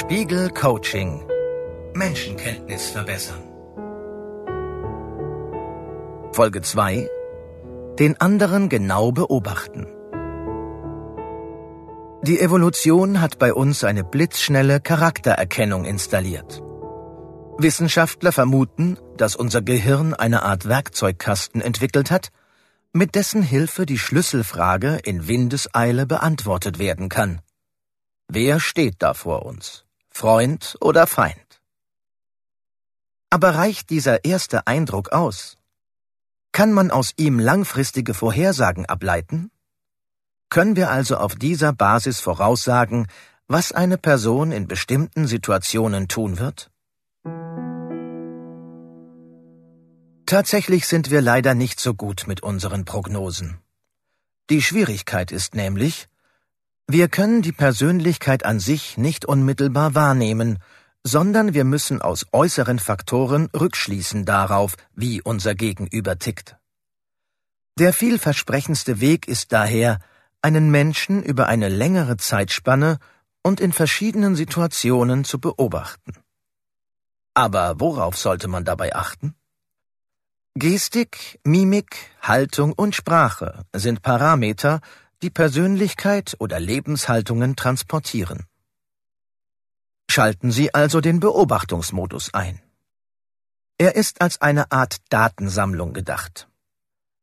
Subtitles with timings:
[0.00, 1.24] Spiegel Coaching.
[1.92, 3.42] Menschenkenntnis verbessern.
[6.30, 7.08] Folge 2.
[7.98, 9.88] Den anderen genau beobachten.
[12.22, 16.62] Die Evolution hat bei uns eine blitzschnelle Charaktererkennung installiert.
[17.58, 22.30] Wissenschaftler vermuten, dass unser Gehirn eine Art Werkzeugkasten entwickelt hat,
[22.92, 27.40] mit dessen Hilfe die Schlüsselfrage in Windeseile beantwortet werden kann.
[28.28, 29.87] Wer steht da vor uns?
[30.20, 31.60] Freund oder Feind?
[33.30, 35.58] Aber reicht dieser erste Eindruck aus?
[36.50, 39.52] Kann man aus ihm langfristige Vorhersagen ableiten?
[40.48, 43.06] Können wir also auf dieser Basis voraussagen,
[43.46, 46.72] was eine Person in bestimmten Situationen tun wird?
[50.26, 53.60] Tatsächlich sind wir leider nicht so gut mit unseren Prognosen.
[54.50, 56.08] Die Schwierigkeit ist nämlich,
[56.90, 60.58] wir können die Persönlichkeit an sich nicht unmittelbar wahrnehmen,
[61.04, 66.56] sondern wir müssen aus äußeren Faktoren rückschließen darauf, wie unser Gegenüber tickt.
[67.78, 69.98] Der vielversprechendste Weg ist daher,
[70.40, 72.98] einen Menschen über eine längere Zeitspanne
[73.42, 76.12] und in verschiedenen Situationen zu beobachten.
[77.34, 79.34] Aber worauf sollte man dabei achten?
[80.54, 84.80] Gestik, Mimik, Haltung und Sprache sind Parameter,
[85.22, 88.46] die Persönlichkeit oder Lebenshaltungen transportieren.
[90.08, 92.60] Schalten Sie also den Beobachtungsmodus ein.
[93.78, 96.48] Er ist als eine Art Datensammlung gedacht.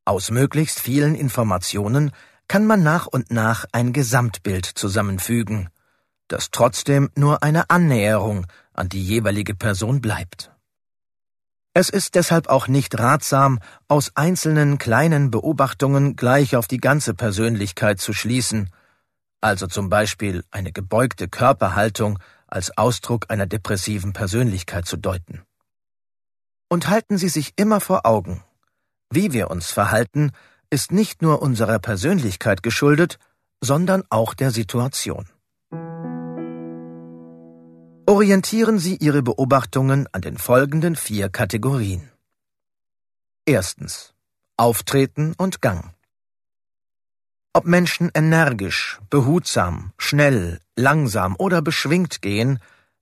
[0.06, 2.12] Aus möglichst vielen Informationen
[2.48, 5.70] kann man nach und nach ein Gesamtbild zusammenfügen,
[6.28, 10.55] das trotzdem nur eine Annäherung an die jeweilige Person bleibt.
[11.78, 13.60] Es ist deshalb auch nicht ratsam,
[13.90, 18.70] aus einzelnen kleinen Beobachtungen gleich auf die ganze Persönlichkeit zu schließen,
[19.42, 22.18] also zum Beispiel eine gebeugte Körperhaltung
[22.48, 25.42] als Ausdruck einer depressiven Persönlichkeit zu deuten.
[26.70, 28.42] Und halten Sie sich immer vor Augen,
[29.12, 30.32] wie wir uns verhalten,
[30.70, 33.20] ist nicht nur unserer Persönlichkeit geschuldet,
[33.60, 35.28] sondern auch der Situation.
[38.08, 42.12] Orientieren Sie Ihre Beobachtungen an den folgenden vier Kategorien.
[43.48, 44.14] Erstens.
[44.58, 45.92] Auftreten und Gang.
[47.52, 52.60] Ob Menschen energisch, behutsam, schnell, langsam oder beschwingt gehen,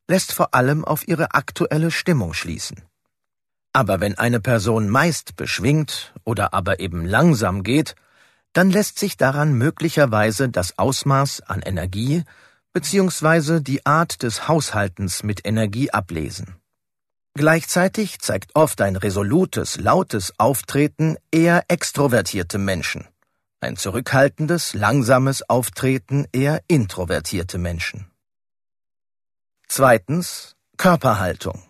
[0.07, 2.81] lässt vor allem auf ihre aktuelle Stimmung schließen.
[3.73, 7.95] Aber wenn eine Person meist beschwingt oder aber eben langsam geht,
[8.53, 12.23] dann lässt sich daran möglicherweise das Ausmaß an Energie
[12.73, 16.55] beziehungsweise die Art des Haushaltens mit Energie ablesen.
[17.35, 23.07] Gleichzeitig zeigt oft ein resolutes, lautes Auftreten eher extrovertierte Menschen,
[23.59, 28.11] ein zurückhaltendes, langsames Auftreten eher introvertierte Menschen.
[29.67, 31.63] Zweitens Körperhaltung.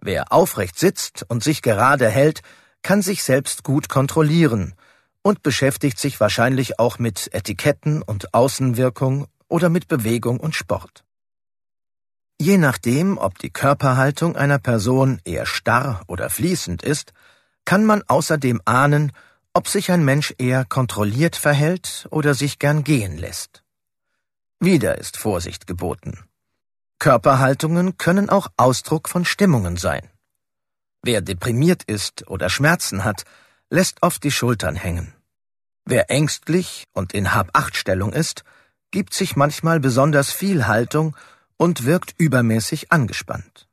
[0.00, 2.42] Wer aufrecht sitzt und sich gerade hält,
[2.82, 4.74] kann sich selbst gut kontrollieren
[5.22, 11.04] und beschäftigt sich wahrscheinlich auch mit Etiketten und Außenwirkung oder mit Bewegung und Sport.
[12.40, 17.12] Je nachdem, ob die Körperhaltung einer Person eher starr oder fließend ist,
[17.64, 19.12] kann man außerdem ahnen,
[19.52, 23.64] ob sich ein Mensch eher kontrolliert verhält oder sich gern gehen lässt.
[24.60, 26.24] Wieder ist Vorsicht geboten.
[26.98, 30.08] Körperhaltungen können auch Ausdruck von Stimmungen sein.
[31.02, 33.24] Wer deprimiert ist oder Schmerzen hat,
[33.70, 35.14] lässt oft die Schultern hängen.
[35.84, 38.44] Wer ängstlich und in Hab-Acht-Stellung ist,
[38.90, 41.16] gibt sich manchmal besonders viel Haltung
[41.56, 43.68] und wirkt übermäßig angespannt.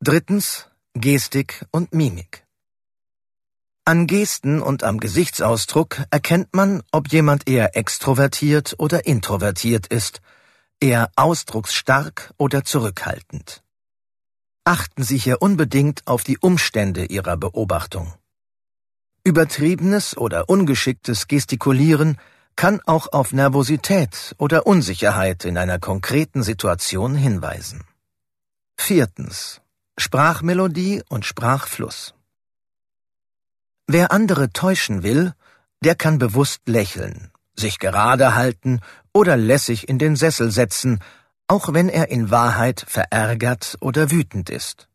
[0.00, 2.44] Drittens Gestik und Mimik.
[3.84, 10.20] An Gesten und am Gesichtsausdruck erkennt man, ob jemand eher extrovertiert oder introvertiert ist,
[10.80, 13.62] eher ausdrucksstark oder zurückhaltend.
[14.64, 18.14] Achten Sie hier unbedingt auf die Umstände Ihrer Beobachtung.
[19.24, 22.18] Übertriebenes oder ungeschicktes Gestikulieren
[22.56, 27.84] kann auch auf Nervosität oder Unsicherheit in einer konkreten Situation hinweisen.
[28.76, 29.60] Viertens.
[29.98, 32.14] Sprachmelodie und Sprachfluss.
[33.86, 35.34] Wer andere täuschen will,
[35.82, 38.80] der kann bewusst lächeln, sich gerade halten
[39.12, 41.00] oder lässig in den Sessel setzen,
[41.48, 44.88] auch wenn er in Wahrheit verärgert oder wütend ist.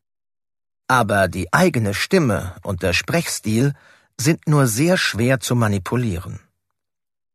[0.88, 3.74] Aber die eigene Stimme und der Sprechstil
[4.18, 6.40] sind nur sehr schwer zu manipulieren.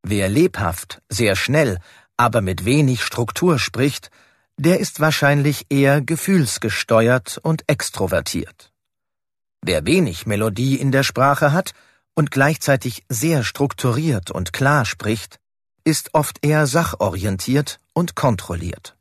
[0.02, 1.78] Wer lebhaft, sehr schnell,
[2.16, 4.10] aber mit wenig Struktur spricht,
[4.56, 8.72] der ist wahrscheinlich eher gefühlsgesteuert und extrovertiert.
[9.62, 11.72] Wer wenig Melodie in der Sprache hat
[12.14, 15.38] und gleichzeitig sehr strukturiert und klar spricht,
[15.84, 18.96] ist oft eher sachorientiert und kontrolliert.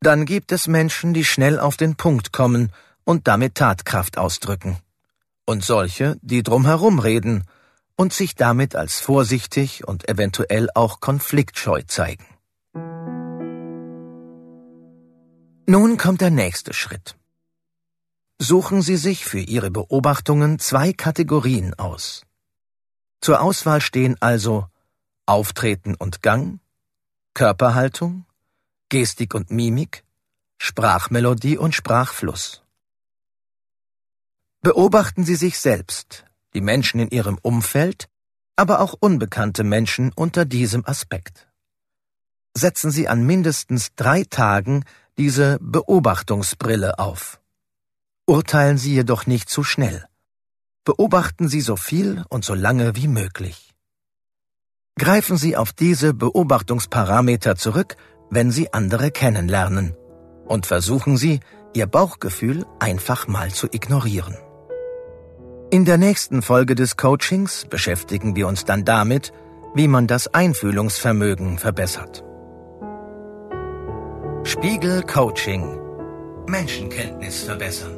[0.00, 2.72] Dann gibt es Menschen, die schnell auf den Punkt kommen
[3.04, 4.78] und damit Tatkraft ausdrücken.
[5.46, 7.44] Und solche, die drumherum reden
[7.96, 12.26] und sich damit als vorsichtig und eventuell auch konfliktscheu zeigen.
[15.66, 17.16] Nun kommt der nächste Schritt.
[18.38, 22.22] Suchen Sie sich für Ihre Beobachtungen zwei Kategorien aus.
[23.20, 24.66] Zur Auswahl stehen also
[25.24, 26.60] Auftreten und Gang,
[27.34, 28.26] Körperhaltung,
[28.90, 30.04] Gestik und Mimik,
[30.58, 32.62] Sprachmelodie und Sprachfluss.
[34.60, 36.25] Beobachten Sie sich selbst,
[36.56, 38.08] die Menschen in Ihrem Umfeld,
[38.56, 41.46] aber auch unbekannte Menschen unter diesem Aspekt.
[42.54, 44.84] Setzen Sie an mindestens drei Tagen
[45.18, 47.40] diese Beobachtungsbrille auf.
[48.26, 50.06] Urteilen Sie jedoch nicht zu schnell.
[50.84, 53.74] Beobachten Sie so viel und so lange wie möglich.
[54.98, 57.96] Greifen Sie auf diese Beobachtungsparameter zurück,
[58.30, 59.94] wenn Sie andere kennenlernen.
[60.46, 61.40] Und versuchen Sie,
[61.74, 64.38] Ihr Bauchgefühl einfach mal zu ignorieren.
[65.76, 69.34] In der nächsten Folge des Coachings beschäftigen wir uns dann damit,
[69.74, 72.24] wie man das Einfühlungsvermögen verbessert.
[74.44, 75.78] Spiegel Coaching
[76.46, 77.95] Menschenkenntnis verbessern.